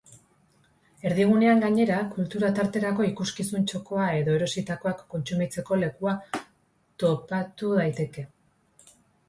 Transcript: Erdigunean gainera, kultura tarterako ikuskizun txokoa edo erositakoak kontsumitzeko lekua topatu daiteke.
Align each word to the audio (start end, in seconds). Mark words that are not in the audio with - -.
Erdigunean 1.09 1.59
gainera, 1.63 1.97
kultura 2.15 2.49
tarterako 2.61 3.05
ikuskizun 3.09 3.69
txokoa 3.73 4.07
edo 4.23 4.35
erositakoak 4.39 5.05
kontsumitzeko 5.13 5.81
lekua 5.85 6.17
topatu 7.05 7.73
daiteke. 7.85 8.29